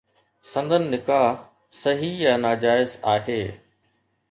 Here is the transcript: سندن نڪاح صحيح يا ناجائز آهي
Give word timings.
سندن 0.53 0.87
نڪاح 0.93 1.27
صحيح 1.83 2.17
يا 2.23 2.33
ناجائز 2.47 2.99
آهي 3.15 3.39